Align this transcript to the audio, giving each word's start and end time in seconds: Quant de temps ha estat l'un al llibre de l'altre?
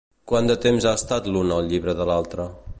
Quant 0.29 0.47
de 0.51 0.55
temps 0.63 0.87
ha 0.91 0.95
estat 1.01 1.29
l'un 1.35 1.55
al 1.59 1.71
llibre 1.73 1.97
de 2.01 2.13
l'altre? 2.13 2.51